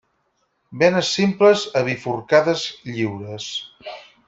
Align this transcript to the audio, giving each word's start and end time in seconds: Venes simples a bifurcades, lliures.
Venes 0.83 1.11
simples 1.17 1.67
a 1.81 1.85
bifurcades, 1.89 2.65
lliures. 2.95 3.49